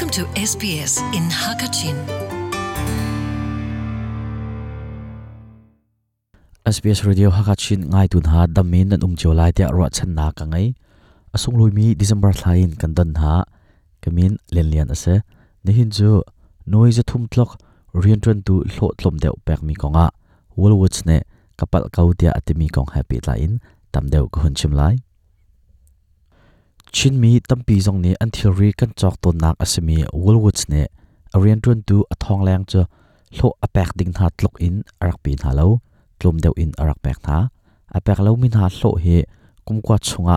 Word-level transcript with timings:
Welcome 0.00 0.24
to 0.24 0.40
SBS 0.40 0.96
in 1.12 1.28
Hakachin. 1.28 1.92
SBS 6.64 7.04
Radio 7.04 7.28
Hakachin, 7.28 7.92
ngai 7.92 8.08
tun 8.08 8.24
ha 8.32 8.46
damin 8.46 8.88
nan 8.88 9.04
um 9.04 9.12
chiu 9.12 9.34
lai, 9.36 9.52
tia 9.52 9.68
ro 9.68 9.88
chan 9.92 10.14
na 10.14 10.32
ka 10.32 10.48
ngai. 10.48 10.72
Asung 11.36 11.60
lui 11.60 11.70
mi, 11.70 11.92
December 11.92 12.32
thlain, 12.32 12.80
kan 12.80 12.96
dan 12.96 13.12
ha 13.20 13.44
kamin 14.00 14.40
len 14.48 14.70
lian 14.72 14.88
ase 14.88 15.20
ni 15.64 15.72
hin 15.72 15.90
chu 15.90 16.22
noi 16.64 16.90
za 16.96 17.04
thum 17.06 17.28
tlok 17.28 17.60
rian 17.92 18.24
tran 18.24 18.40
tu, 18.40 18.64
hlo 18.72 18.96
tlom 18.96 19.20
deuh 19.20 19.36
pek 19.44 19.60
mi 19.62 19.74
konga 19.74 20.08
Woolwoods 20.56 21.04
ne 21.04 21.20
kapal 21.60 21.92
kau 21.92 22.16
tia 22.16 22.32
atimi 22.32 22.72
kong 22.72 22.88
happy 22.96 23.20
tlain 23.20 23.60
tam 23.92 24.08
deuh 24.08 24.24
ko 24.32 24.40
hun 24.40 24.54
chim 24.54 24.72
lai 24.72 24.96
chin 26.92 27.14
mi 27.22 27.38
tampi 27.48 27.76
zong 27.86 28.02
ni 28.02 28.12
an 28.22 28.30
thil 28.34 28.52
ri 28.58 28.68
kan 28.78 28.90
chok 29.00 29.14
to 29.22 29.30
nak 29.42 29.56
asemi 29.64 29.98
Woolwoods 30.22 30.62
ne 30.72 30.82
arian 31.34 31.60
tun 31.64 31.78
tu 31.88 31.96
athong 32.12 32.42
lang 32.46 32.64
chu 32.70 32.80
hlo 33.36 33.48
apek 33.64 33.90
ding 33.98 34.12
tha 34.16 34.26
tlok 34.38 34.54
in 34.66 34.76
arak 35.02 35.18
pi 35.22 35.32
na 35.42 35.50
lo 35.58 35.66
tlum 36.18 36.36
deu 36.42 36.54
in 36.62 36.70
arak 36.82 36.98
pek 37.04 37.18
tha 37.26 37.38
apek 37.96 38.18
lo 38.24 38.30
min 38.42 38.52
ha 38.58 38.66
hlo 38.76 38.90
he 39.02 39.16
kumkwa 39.66 39.96
chunga 40.06 40.36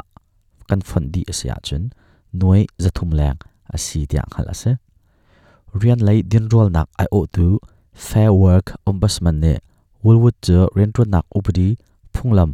kan 0.70 0.81
fon 0.88 1.05
di 1.13 1.21
asia 1.31 1.55
chun 1.67 1.84
noi 2.39 2.62
zathum 2.84 3.09
lang 3.20 3.38
asi 3.76 3.99
tiang 4.09 4.29
khal 4.34 4.48
ase 4.54 4.71
rian 5.79 5.99
lai 6.07 6.20
din 6.31 6.45
rol 6.54 6.70
nak 6.76 6.88
i 7.04 7.05
o 7.17 7.20
tu 7.35 7.48
fair 8.07 8.31
work 8.43 8.67
ombudsman 8.90 9.38
ne 9.43 9.54
Woolwood 10.04 10.35
cho 10.45 10.59
rian 10.76 10.91
tun 10.95 11.09
nak 11.13 11.26
upadi 11.38 11.67
phunglam 12.13 12.49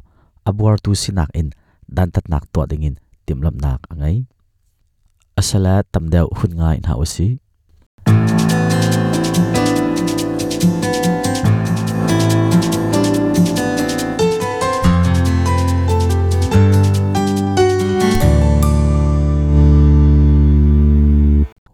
abuar 0.49 0.75
tu 0.83 0.91
sinak 1.01 1.29
in 1.39 1.49
dan 1.95 2.07
tat 2.13 2.25
nak 2.31 2.43
to 2.53 2.61
dingin 3.29 3.41
timlam 3.45 3.55
nak 3.61 3.85
angai 3.93 4.25
asala 5.37 5.85
tamdeu 5.93 6.27
hun 6.33 6.51
ngai 6.57 6.77
na 6.81 6.97
osi 6.97 7.37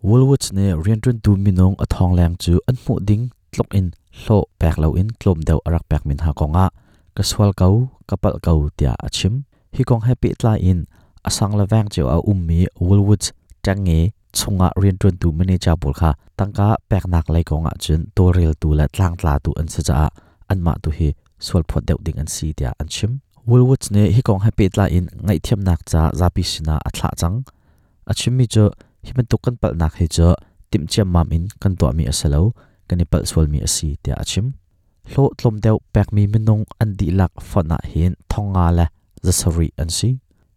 Woolwoods 0.06 0.52
ne 0.54 0.76
rientun 0.76 1.18
tu 1.24 1.40
minong 1.40 1.76
athong 1.84 2.14
lang 2.20 2.36
chu 2.36 2.60
an 2.68 2.76
mu 2.84 3.00
ding 3.00 3.32
tlok 3.52 3.72
in 3.72 3.88
hlo 4.20 4.38
pek 4.60 4.76
lo 4.78 4.94
in 5.00 5.10
tlom 5.20 5.40
deu 5.48 5.60
arak 5.68 5.84
pek 5.90 6.04
min 6.08 6.20
ha 6.28 6.32
konga 6.40 6.68
kaswal 7.16 7.52
kau 7.60 7.76
kapal 8.10 8.36
kau 8.46 8.60
tia 8.78 8.94
achim 9.08 9.34
hi 9.76 9.84
kong 9.84 10.04
happy 10.08 10.30
tla 10.40 10.54
in 10.60 10.80
asang 11.28 11.54
la 11.60 11.66
wang 11.72 11.88
chu 11.94 12.04
a 12.16 12.18
ummi 12.32 12.60
Woolwoods 12.88 13.28
tange 13.66 14.00
chunga 14.38 14.68
rian 14.82 14.98
tun 15.02 15.14
tu 15.22 15.28
manager 15.38 15.76
bul 15.82 15.94
kha 16.00 16.10
tangka 16.38 16.68
pek 16.90 17.04
nak 17.14 17.26
lai 17.34 17.44
ko 17.50 17.56
nga 17.66 17.74
chun 17.84 18.02
to 18.16 18.24
rel 18.36 18.54
tu 18.62 18.68
la 18.80 18.86
tlang 18.96 19.16
tla 19.20 19.34
tu 19.44 19.52
an 19.60 19.68
sa 19.74 19.82
cha 19.88 19.96
an 20.52 20.60
ma 20.66 20.74
tu 20.84 20.90
hi 20.98 21.08
sol 21.46 21.64
phot 21.70 21.84
deuh 21.88 22.00
ding 22.06 22.18
an 22.24 22.30
si 22.36 22.48
tia 22.58 22.70
an 22.82 22.88
chim 22.96 23.12
Woolwoods 23.50 23.88
ne 23.96 24.04
hi 24.16 24.22
kong 24.28 24.42
happy 24.46 24.66
tla 24.74 24.86
in 24.98 25.06
ngai 25.26 25.40
thiam 25.46 25.60
nak 25.68 25.80
cha 25.92 26.02
zapi 26.20 26.44
sina 26.52 26.76
a 26.88 26.90
thla 26.96 27.10
chang 27.22 27.38
a 28.12 28.14
chim 28.20 28.34
mi 28.38 28.46
chu 28.54 28.64
hi 29.06 29.12
man 29.16 29.26
tu 29.30 29.38
kan 29.44 29.56
pal 29.62 29.74
nak 29.82 29.94
he 30.00 30.06
cho 30.16 30.28
tim 30.72 30.84
chiam 30.92 31.08
mam 31.16 31.28
in 31.36 31.46
kan 31.62 31.74
to 31.80 31.86
mi 31.98 32.04
asalo 32.12 32.42
kani 32.88 33.06
pal 33.12 33.24
sol 33.32 33.46
mi 33.54 33.60
asi 33.68 33.90
tia 34.04 34.16
achim 34.24 34.46
lo 35.14 35.24
tlom 35.38 35.56
deuh 35.64 35.80
pek 35.94 36.08
mi 36.16 36.24
minung 36.34 36.64
an 36.82 36.90
di 37.00 37.08
lak 37.20 37.34
fona 37.50 37.78
ah 37.84 37.86
hin 37.92 38.14
thonga 38.32 38.66
la 38.78 38.86
zasari 39.26 39.68
an 39.82 39.90
si 39.98 40.10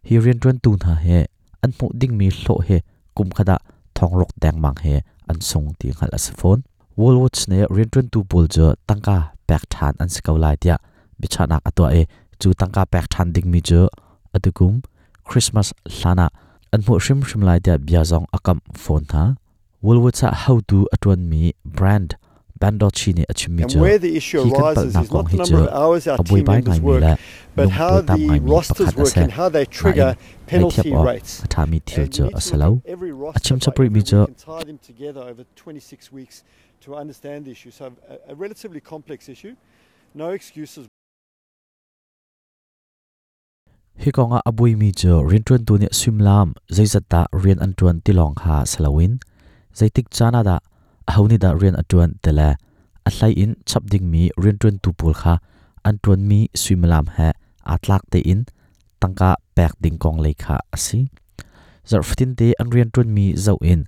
hi 0.07 0.15
rian 0.23 0.39
tran 0.41 0.57
tu 0.63 0.71
na 0.83 0.95
he. 1.05 1.25
An 1.63 1.71
mu 1.79 1.89
ding 1.99 2.17
mi 2.17 2.27
hlo 2.29 2.55
he. 2.67 2.77
Kum 3.15 3.29
khada 3.37 3.57
thong 3.95 4.13
rok 4.19 4.31
dang 4.39 4.57
mang 4.63 4.79
he. 4.83 4.95
An 5.29 5.41
song 5.41 5.75
ti 5.79 5.91
hal 5.99 6.09
as 6.17 6.29
phone. 6.29 6.61
Woolworths 6.97 7.47
ne 7.51 7.59
rian 7.75 7.89
tran 7.93 8.07
tu 8.13 8.23
bol 8.23 8.47
jo 8.55 8.73
tangka 8.87 9.17
pek 9.47 9.63
than 9.73 9.93
an 9.99 10.09
sikau 10.13 10.37
lai 10.43 10.55
tia. 10.61 10.77
Bichanak 11.21 11.61
atwa 11.69 11.87
e. 11.99 12.01
Chu 12.39 12.53
tangka 12.59 12.83
pek 12.93 13.05
than 13.13 13.31
ding 13.33 13.51
mi 13.51 13.61
jo 13.61 13.81
atukum 14.35 14.83
Christmas 15.25 15.73
hlana 15.85 16.27
an 16.73 16.81
mu 16.85 16.99
shrim 17.03 17.19
shrim 17.27 17.43
lai 17.43 17.59
dia 17.59 17.77
bia 17.77 18.01
zong 18.11 18.25
akam 18.37 18.59
phone 18.73 19.05
tha 19.11 19.23
Woolworths 19.83 20.21
how 20.43 20.59
to 20.69 20.87
atwan 20.93 21.21
mi 21.31 21.53
brand 21.65 22.15
bando 22.59 22.89
chini 22.89 23.25
achimi 23.33 23.61
And 23.63 23.71
jo 23.71 23.81
where 23.81 23.97
the 23.97 24.15
issue 24.15 24.43
hi 24.43 24.49
kan 24.49 24.59
pal 24.59 24.77
arises 24.77 24.93
na 24.93 25.01
is 25.01 25.09
kong 25.09 25.27
not 25.33 25.49
hi 25.49 25.67
our 25.81 25.99
abui 26.17 26.45
bai 26.45 26.61
ngai 26.61 26.79
mi 26.87 26.99
la 27.05 27.15
how 27.79 27.91
tu 28.01 28.07
tam 28.07 28.19
ngai 28.19 28.39
the 28.39 28.45
mi 28.45 28.53
rosters 28.55 28.87
pakhat 28.87 28.97
work 28.97 29.07
ase 29.07 29.17
and 29.23 29.31
how 29.39 29.49
they 29.57 29.65
na 29.65 29.75
trigger 29.81 30.09
in 30.09 30.47
penalty 30.53 30.81
thiap 30.81 30.99
o 30.99 31.05
rates. 31.09 31.41
athami 31.47 31.81
thil 31.93 32.07
to 32.07 32.29
every 32.95 33.11
roster 33.11 33.39
achim 33.39 33.61
every 33.73 33.89
mi 33.97 34.01
jo 34.13 34.21
week 34.21 34.29
and 34.29 34.37
tie 34.45 34.63
them 34.71 34.79
together 34.91 35.21
over 35.21 35.45
26 35.55 36.11
weeks 36.11 36.43
to 36.81 36.95
understand 36.95 37.45
the 37.45 37.51
issue. 37.51 37.71
So 37.71 37.91
a, 38.09 38.31
a 38.31 38.35
relatively 38.35 38.79
complex 38.79 39.29
issue. 39.29 39.55
No 40.13 40.29
excuses. 40.31 40.87
hi 43.99 44.11
konga 44.15 44.39
abui 44.49 44.77
mi 44.79 44.91
cho 44.91 45.15
rintun 45.31 45.65
tu 45.69 45.77
ne 45.77 45.87
swimlam 45.91 46.51
zaizata 46.71 47.25
rian 47.43 47.59
antun 47.65 47.97
tilong 48.09 48.37
ha 48.43 48.59
salawin 48.73 49.17
zaitik 49.79 50.07
chana 50.19 50.43
da 50.47 50.53
ahuni 51.09 51.37
da 51.43 51.49
rian 51.61 51.75
atun 51.81 52.09
tele 52.23 52.49
a 53.07 53.09
hlai 53.15 53.33
in 53.43 53.51
chapding 53.69 54.05
mi 54.11 54.23
rintun 54.43 54.75
tu 54.83 54.89
pul 54.99 55.13
kha 55.21 55.33
antun 55.89 56.19
mi 56.29 56.39
swimlam 56.61 57.05
ha 57.15 57.29
atlak 57.73 58.03
te 58.11 58.19
in 58.31 58.41
tangka 59.01 59.31
pek 59.55 59.73
ding 59.83 59.97
kong 60.03 60.19
le 60.25 60.31
kha 60.43 60.55
asi 60.75 60.99
zar 61.89 62.01
fitin 62.07 62.31
te 62.39 62.47
an 62.61 62.67
rian 62.73 62.89
tun 62.93 63.07
mi 63.15 63.25
zau 63.45 63.57
in 63.71 63.81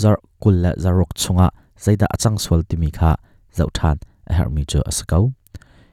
zar 0.00 0.16
kulla 0.42 0.70
zarok 0.82 1.10
chunga 1.20 1.48
zaida 1.84 2.06
achang 2.14 2.36
swal 2.44 2.62
ti 2.68 2.76
mi 2.82 2.90
kha 2.98 3.10
zau 3.56 3.68
than 3.78 3.96
a 4.30 4.32
her 4.36 4.48
mi 4.54 4.62
cho 4.70 4.78
asakau 4.90 5.24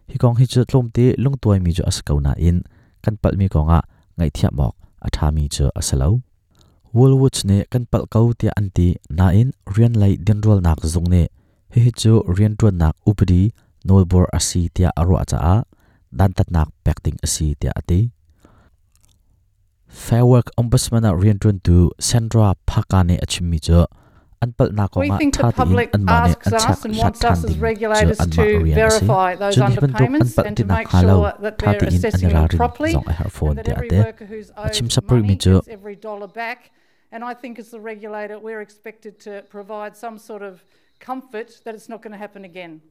hi 0.10 0.18
kong 0.22 0.36
hi 0.40 0.46
chu 0.52 0.62
tlom 0.70 0.86
te 0.96 1.06
lung 1.24 1.38
tuai 1.42 1.60
mi 1.66 1.72
cho 1.78 1.84
asakau 1.92 2.18
na 2.26 2.32
in 2.48 2.58
kan 3.04 3.16
pal 3.22 3.34
mi 3.40 3.48
konga 3.54 3.80
ngai 4.18 4.30
thia 4.36 4.50
mok 4.58 4.74
a 5.08 5.10
tha 5.16 5.28
mi 5.36 5.44
chu 5.56 5.66
asalo 5.80 6.10
Woolwoods 6.94 7.42
ne 7.50 7.66
kan 7.74 7.90
pal 7.90 8.06
kau 8.06 8.38
tia 8.38 8.54
anti 8.54 8.88
na 9.10 9.34
in 9.34 9.50
rian 9.66 9.98
lai 9.98 10.14
din 10.14 10.42
rol 10.46 10.62
nak 10.62 10.86
zung 10.86 11.10
ne. 11.10 11.26
He 11.74 11.82
hi 11.86 11.92
chu 12.02 12.22
rian 12.30 12.54
tuan 12.54 12.78
nak 12.78 12.96
upadi 13.10 13.50
nolbor 13.82 14.26
asi 14.38 14.70
tia 14.70 14.90
aro 14.94 15.18
acha 15.18 15.40
a 15.42 15.56
dan 16.14 16.38
tat 16.38 16.52
nak 16.54 16.70
pekting 16.86 17.18
asi 17.26 17.56
tia 17.60 17.74
ati 17.76 18.12
Fair 19.90 20.26
Work 20.26 20.54
Ombudsman 20.58 21.06
rian 21.22 21.42
tuan 21.42 21.58
tu 21.66 21.90
Sandra 22.00 22.54
Phakane 22.70 23.18
achimi 23.26 23.58
chu. 23.58 23.86
An 24.44 24.54
pal 24.54 24.70
na 24.78 24.86
ko 24.88 25.02
the 25.02 25.10
tha 25.34 25.50
ti 25.50 25.90
an 25.98 26.04
ma 26.06 26.28
ne 26.28 26.30
asks 26.30 26.48
an 26.48 26.60
chak 26.60 26.86
and 26.86 26.96
lat 26.98 27.04
wants 27.04 27.20
than 27.26 27.42
ding 27.42 27.56
chu 27.56 27.62
regulators 27.66 28.20
an 28.20 28.30
ma 28.30 28.36
to 28.36 28.42
rian 28.44 28.78
asi 28.78 28.82
verify 28.82 29.30
those 29.42 29.56
Chun 29.56 29.72
hi 29.72 29.80
ban 29.82 29.94
tuk 29.98 30.02
an 30.02 30.14
underpayments 30.14 30.36
pal 30.36 30.46
and 30.46 30.58
ti 30.58 30.64
halo 30.94 31.18
sure 31.18 31.34
that 31.42 31.58
tha 31.58 31.74
ti 31.80 31.86
in 31.90 31.98
an 32.30 32.48
ra 32.62 32.70
rin 32.78 32.94
zong 32.94 33.08
a 33.08 33.18
her 33.24 33.30
phone 33.40 33.58
and 33.58 33.66
that 33.66 33.66
ti 33.66 33.74
every 33.74 34.42
ate 34.46 34.70
Achim 34.70 34.88
sapri 34.96 35.22
mi 35.26 35.36
chu 35.48 35.54
gets 37.14 37.24
every 37.24 37.32
dollar 37.32 37.38
back. 37.38 37.38
And 37.38 37.38
I 37.38 37.42
think 37.42 37.60
as 37.60 37.70
the 37.70 37.80
regulator, 37.80 38.40
we're 38.40 38.62
expected 38.62 39.20
to 39.20 39.44
provide 39.50 39.98
some 39.98 40.18
sort 40.18 40.42
of 40.42 40.64
comfort 41.00 41.62
that 41.66 41.76
it's 41.76 41.90
not 41.90 42.02
going 42.02 42.12
to 42.12 42.18
happen 42.18 42.46
again. 42.46 42.82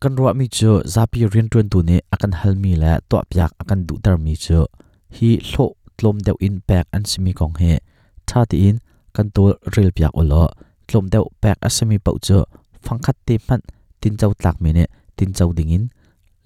kan 0.00 0.14
ruwa 0.14 0.30
mi 0.30 0.46
chu 0.46 0.78
zapi 0.86 1.26
rian 1.26 1.50
tuan 1.50 1.68
tu 1.68 1.82
ne 1.82 2.00
akan 2.14 2.30
halmi 2.32 2.78
la 2.78 2.98
to 3.10 3.18
pyak 3.30 3.50
akan 3.58 3.82
du 3.82 3.98
tar 3.98 4.14
mi 4.14 4.36
chu 4.36 4.66
hi 5.10 5.38
hlo 5.42 5.74
tlom 5.98 6.18
deuh 6.22 6.38
in 6.38 6.60
pek 6.62 6.86
an 6.92 7.02
simi 7.02 7.32
kong 7.32 7.58
he 7.58 7.78
tha 8.26 8.46
ti 8.46 8.68
in 8.68 8.78
kan 9.10 9.30
tol 9.34 9.58
ril 9.74 9.90
pyak 9.90 10.14
olo 10.14 10.46
tlom 10.86 11.10
deuh 11.10 11.26
pek 11.42 11.58
asami 11.58 11.98
pau 11.98 12.14
chu 12.22 12.46
phangkhat 12.82 13.16
te 13.26 13.38
man 13.48 13.60
tin 14.00 14.16
chau 14.16 14.30
tlak 14.38 14.62
mi 14.62 14.72
ne 14.72 14.86
tin 15.18 15.34
chau 15.34 15.50
ding 15.50 15.70
in 15.70 15.90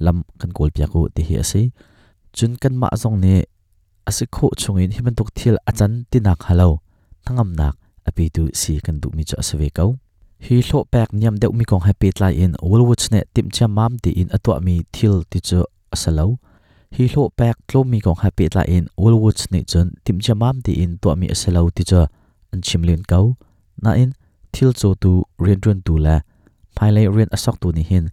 lam 0.00 0.24
kan 0.40 0.50
kol 0.56 0.72
pyaku 0.72 1.12
te 1.12 1.22
hi 1.22 1.36
ase 1.36 1.76
chun 2.32 2.56
kan 2.56 2.72
ma 2.72 2.88
zong 2.96 3.20
ne 3.20 3.44
asi 4.08 4.24
kho 4.34 4.46
chungin 4.60 4.92
himan 4.96 5.14
tok 5.18 5.30
thil 5.34 5.56
achan 5.70 5.92
tinak 6.10 6.42
halo. 6.48 6.68
Thangam 7.24 7.54
nak, 7.58 7.74
api 8.08 8.24
tu 8.34 8.42
si 8.60 8.80
kan 8.84 8.96
du 9.02 9.08
mi 9.16 9.24
cha 9.24 9.36
asave 9.42 9.68
kau. 9.78 9.98
Hi 10.46 10.58
hlo 10.66 10.78
pek 10.92 11.08
niam 11.14 11.38
deuh 11.42 11.54
mi 11.58 11.64
kong 11.64 11.84
happy 11.86 12.10
tlai 12.10 12.34
in. 12.44 12.52
Woolwoods 12.62 13.06
ne 13.12 13.20
tim 13.34 13.48
cha 13.56 13.66
mam 13.66 13.92
ti 14.02 14.10
in 14.10 14.28
atwa 14.36 14.58
mi 14.66 14.82
thil 14.94 15.22
ti 15.30 15.38
chu 15.48 15.62
asalo. 15.94 16.26
Hi 16.96 17.06
hlo 17.12 17.30
pek 17.38 17.56
tlo 17.68 17.84
mi 17.84 17.98
kong 18.00 18.18
happy 18.24 18.48
tlai 18.52 18.66
in. 18.76 18.84
Woolwoods 18.98 19.46
ne 19.52 19.62
chun 19.70 19.94
tim 20.04 20.18
cha 20.24 20.34
mam 20.34 20.56
ti 20.64 20.72
in 20.82 20.98
to 21.02 21.14
mi 21.20 21.26
asalo 21.34 21.70
ti 21.76 21.82
cha 21.90 22.00
an 22.52 22.60
chimlin 22.66 23.02
kau. 23.06 23.36
Na 23.82 23.90
in, 24.02 24.10
thil 24.52 24.72
cho 24.80 24.94
tu 25.02 25.22
rian 25.38 25.60
run 25.64 25.80
tu 25.86 25.94
la 25.96 26.20
phai 26.76 26.90
lai 26.94 27.06
rian 27.16 27.30
asak 27.36 27.56
tu 27.62 27.68
ni 27.72 27.82
hin. 27.90 28.10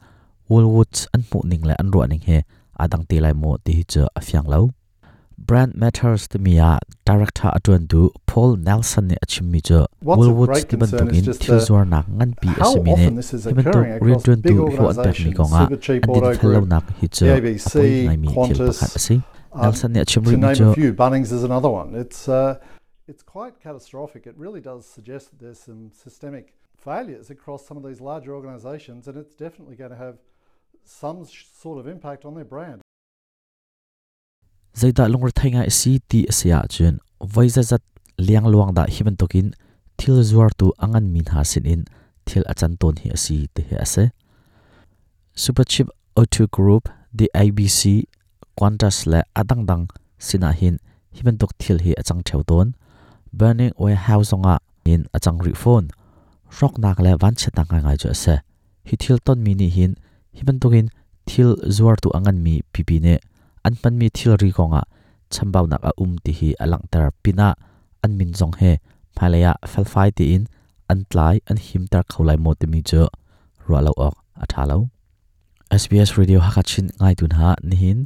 Woolwoods 0.50 1.07
an 1.13 1.21
mu 1.30 1.39
ning 1.50 1.63
la 1.65 1.74
an 1.81 1.89
ro 1.92 2.06
ning 2.06 2.21
he. 2.30 2.38
Adang 2.80 3.03
ti 3.09 3.18
lai 3.19 3.33
mo 3.33 3.57
ti 3.65 3.83
cha 3.83 4.03
afyang 4.19 4.47
lo 4.53 4.69
brand 5.45 5.75
matters 5.75 6.27
to 6.27 6.39
me 6.39 6.57
a 6.59 6.80
director 7.06 7.50
atun 7.57 7.88
tu 7.88 8.12
paul 8.25 8.56
nelson 8.56 9.07
ne 9.07 9.15
achimmi 9.25 9.62
chu 9.62 9.86
What's 10.01 10.25
of 10.25 10.27
woolwoods 10.27 10.47
great 10.47 10.69
ti 10.69 10.77
ban 10.77 10.89
concern 10.89 11.07
tuk 11.07 11.12
is 11.13 11.19
in 11.19 11.25
just 11.25 11.44
thil 11.44 11.57
the- 11.59 11.65
zuar 11.65 11.86
nak 11.88 12.07
ngan 12.07 12.33
pi 12.41 12.50
How 12.50 12.69
asimi 12.69 12.83
ne 12.86 12.94
often 12.94 13.15
this 13.15 13.33
is 13.33 13.45
himan 13.45 13.63
tuk 13.63 13.75
occurring 13.75 13.91
rian 14.07 14.15
across 14.15 14.27
run 14.27 14.41
big 14.41 14.56
tu 14.56 14.68
hlo 14.75 14.89
an 14.89 14.95
pek 14.95 15.19
mi 15.19 15.31
organisations, 15.31 15.38
konga 15.39 15.62
Supercheap 15.65 16.07
an 16.09 16.13
din 16.13 16.24
Auto 16.24 16.33
fellow 16.41 16.59
Group, 16.59 16.69
nak 16.74 16.91
hi 17.01 17.07
chu 17.07 17.25
the 17.25 17.31
apoi 17.36 17.53
ABC, 17.53 17.86
ngai 18.09 18.18
mi 18.19 18.27
thil 18.27 18.36
Qantas, 18.39 18.81
pakhat 18.83 18.95
asi 19.01 19.15
um, 19.15 19.62
nelson 19.62 19.94
ne 19.94 20.03
to 20.03 20.06
achimri 20.06 20.36
mi 20.36 20.41
name 20.45 20.56
chu 20.56 20.69
a 20.69 20.74
few. 20.80 20.94
Bunnings 20.94 21.31
is 21.39 21.44
another 21.44 21.69
one. 21.69 21.95
It's 21.95 22.27
uh, 22.27 22.59
it's 23.07 23.24
quite 23.24 23.59
catastrophic. 23.59 24.27
It 24.27 24.35
really 24.38 24.62
does 24.62 24.85
suggest 24.85 25.31
that 25.31 25.39
there's 25.39 25.59
some 25.59 25.92
systemic 26.03 26.53
failures 26.77 27.30
across 27.30 27.65
some 27.65 27.77
of 27.77 27.83
these 27.83 28.01
larger 28.01 28.35
organisations, 28.35 29.07
and 29.07 29.18
it's 29.18 29.35
definitely 29.35 29.75
going 29.75 29.92
to 29.92 29.97
have 29.97 30.18
some 30.85 31.25
sort 31.25 31.80
of 31.80 31.88
impact 31.88 32.25
on 32.25 32.35
their 32.35 32.45
brand. 32.45 32.81
Zaida 34.79 35.09
lungur 35.11 35.31
thainga 35.35 35.67
si 35.77 35.99
ti 36.09 36.19
asia 36.31 36.63
chun 36.73 36.99
vaiza 37.19 37.61
zat 37.69 37.83
liang 38.17 38.47
luang 38.47 38.71
da 38.77 38.83
himan 38.95 39.15
tokin 39.19 39.47
thil 39.99 40.23
zuar 40.29 40.49
tu 40.59 40.71
angan 40.85 41.05
min 41.13 41.25
ha 41.31 41.43
sin 41.51 41.65
in 41.73 41.81
thil 42.27 42.43
achan 42.51 42.77
ton 42.79 42.95
hi 43.01 43.11
asi 43.17 43.37
te 43.53 43.61
he 43.69 43.75
ase 43.85 44.03
Superchip 45.43 45.87
O2 46.15 46.47
Group 46.55 46.83
the 47.17 47.27
ABC 47.41 47.81
Qantas 48.59 48.97
le 49.11 49.19
adang 49.35 49.63
dang 49.69 49.83
sina 50.27 50.51
hin 50.59 50.75
himan 51.15 51.35
tok 51.41 51.51
thil 51.61 51.79
hi 51.85 51.91
achang 52.01 52.21
theu 52.27 52.41
ton 52.49 52.67
burning 53.37 53.73
warehouse 53.81 54.31
nga 54.43 54.55
in 54.93 55.01
achang 55.17 55.39
ri 55.45 55.53
phone 55.63 55.87
rock 56.61 56.79
nak 56.83 56.97
le 57.05 57.11
van 57.21 57.35
chetang 57.41 57.69
ngai 57.71 57.97
jo 58.01 58.07
ase 58.15 58.35
hi 58.87 58.95
thil 59.01 59.19
ton 59.25 59.43
mi 59.45 59.53
ni 59.59 59.67
hin 59.77 59.91
himan 60.37 60.57
tokin 60.63 60.87
thil 61.27 61.49
zuar 61.75 61.95
tu 62.03 62.07
angan 62.17 62.37
mi 62.45 62.55
pipi 62.73 62.97
ne 63.05 63.15
an 63.69 63.75
pan 63.81 63.94
mi 64.01 64.07
thil 64.18 64.33
ri 64.42 64.50
konga 64.57 64.81
ah, 64.81 64.88
chambau 65.33 65.66
nak 65.71 65.81
a 65.89 65.92
um 66.04 66.12
ti 66.24 66.31
hi 66.39 66.50
alang 66.63 66.86
tar 66.92 67.07
pina 67.24 67.50
ah, 67.50 67.56
an 68.04 68.12
min 68.19 68.31
jong 68.39 68.56
he. 68.62 68.71
Phalaya 69.18 69.51
ah, 69.54 69.68
felfai 69.71 70.10
ti 70.18 70.25
in, 70.36 70.44
an 70.92 71.00
tlai, 71.12 71.36
an 71.50 71.57
him 71.66 71.83
tar 71.92 72.04
khaulai 72.12 72.38
mo 72.44 72.51
te 72.60 72.66
mi 72.74 72.80
cho 72.89 73.01
rualo 73.66 73.92
ok 74.07 74.16
athalo 74.44 74.77
SBS 75.81 76.10
radio 76.18 76.39
hakachin 76.45 76.88
ngai 77.00 77.13
tun 77.19 77.33
ha 77.39 77.50
nihin 77.69 78.00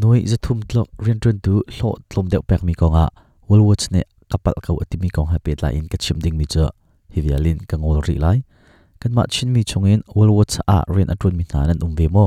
noi 0.00 0.20
za 0.30 0.38
thum 0.44 0.58
tlok, 0.70 0.88
rian 1.04 1.18
tun 1.22 1.36
tu, 1.44 1.54
hlo 1.74 1.88
tlom 2.10 2.26
deuh 2.32 2.44
pek 2.48 2.62
mi 2.66 2.74
konga 2.80 3.04
wolwatch 3.48 3.86
ne, 3.94 4.02
kapal 4.30 4.54
kau 4.64 4.76
atimi 4.82 5.08
kong 5.16 5.28
ha 5.32 5.38
pet 5.44 5.58
la 5.62 5.68
in 5.78 5.86
ka 5.92 5.98
chim 6.04 6.18
ding 6.24 6.36
mi 6.40 6.46
cho 6.52 6.64
hivialin 7.14 7.58
kangol 7.70 7.98
ri 8.08 8.16
lai. 8.24 8.38
Kan 9.00 9.10
ma 9.16 9.22
chin 9.34 9.48
mi 9.54 9.62
chungin 9.70 10.00
wolwatch 10.16 10.56
a, 10.76 10.78
rian 10.94 11.10
atun 11.14 11.34
mi 11.38 11.44
nan 11.52 11.70
an 11.72 11.82
um 11.86 11.94
ve 11.98 12.06
mo 12.16 12.26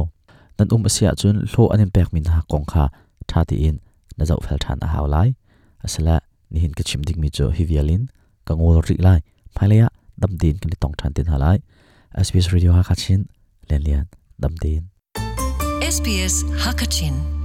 nan 0.58 0.68
um 0.76 0.84
asia 0.90 1.12
chun 1.22 1.38
hlo 1.52 1.64
anin 1.74 1.90
pek 1.96 2.08
min 2.14 2.26
ha 2.34 2.40
kong 2.52 2.66
kha 2.72 2.86
tha 3.30 3.40
ti 3.50 3.56
in 3.68 3.78
na 4.18 4.24
zau 4.30 4.40
fel 4.46 4.60
than 4.64 4.80
a 4.86 4.88
haw 4.94 5.06
lai. 5.16 5.30
Asala 5.86 6.16
ni 6.52 6.60
hin 6.64 6.74
ka 6.78 6.84
chim 6.90 7.02
ding 7.08 7.20
mi 7.24 7.30
cho 7.38 7.46
hivialin 7.58 8.04
ka 8.46 8.54
ngol 8.60 8.82
ri 8.90 8.98
lai. 9.08 9.20
Phailaya 9.56 9.88
ah, 9.88 9.94
dam 10.22 10.32
din 10.42 10.56
kan 10.62 10.72
tong 10.82 10.96
than 11.00 11.12
tin 11.16 11.28
halai 11.34 11.58
SBS 12.26 12.48
radio 12.54 12.72
ha 12.78 12.82
kachin 12.90 13.22
len 13.70 13.82
lian, 13.88 14.06
dam 14.42 14.54
din. 14.64 14.84
SBS 15.82 16.44
Hakachin. 16.64 17.37